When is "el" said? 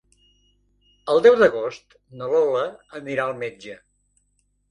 1.15-1.21